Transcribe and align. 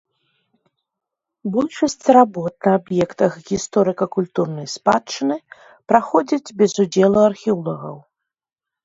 Большасць 1.55 2.05
работ 2.17 2.53
на 2.67 2.71
аб'ектах 2.79 3.31
гісторыка-культурнай 3.49 4.67
спадчыны 4.77 5.37
праходзяць 5.93 6.53
без 6.63 6.71
удзелу 6.87 7.19
археолагаў. 7.29 7.97